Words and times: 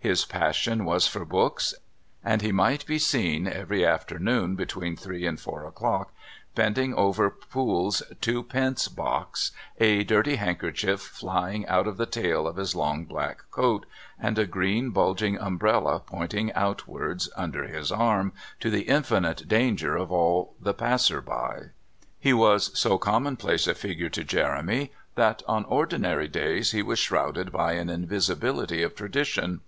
His 0.00 0.24
passion 0.26 0.84
was 0.84 1.06
for 1.06 1.24
books, 1.24 1.74
and 2.22 2.42
he 2.42 2.52
might 2.52 2.84
be 2.86 2.98
seen 2.98 3.46
every 3.46 3.86
afternoon, 3.86 4.54
between 4.54 4.96
three 4.96 5.26
and 5.26 5.40
four 5.40 5.66
o'clock, 5.66 6.12
bending 6.54 6.94
over 6.94 7.30
Poole's 7.30 8.02
2d. 8.20 8.94
box, 8.96 9.50
a 9.78 10.04
dirty 10.04 10.36
handkerchief 10.36 11.00
flying 11.00 11.66
out 11.68 11.86
of 11.86 11.96
the 11.96 12.04
tail 12.04 12.46
of 12.46 12.56
his 12.56 12.74
long, 12.74 13.04
black 13.06 13.44
coat, 13.50 13.86
and 14.18 14.38
a 14.38 14.46
green, 14.46 14.90
bulging 14.90 15.38
umbrella, 15.38 16.00
pointing 16.00 16.52
outwards, 16.52 17.30
under 17.34 17.64
his 17.64 17.90
arm, 17.92 18.32
to 18.60 18.70
the 18.70 18.82
infinite 18.88 19.48
danger 19.48 19.96
of 19.96 20.12
all 20.12 20.54
the 20.60 20.74
passers 20.74 21.24
by. 21.24 21.62
He 22.18 22.32
was 22.34 22.70
so 22.78 22.98
commonplace 22.98 23.66
a 23.66 23.74
figure 23.74 24.10
to 24.10 24.24
Jeremy 24.24 24.92
that, 25.14 25.42
on 25.48 25.64
ordinary 25.64 26.28
days, 26.28 26.72
he 26.72 26.82
was 26.82 26.98
shrouded 26.98 27.52
by 27.52 27.72
an 27.74 27.88
invisibility 27.90 28.82
of 28.82 28.94
tradition. 28.94 29.60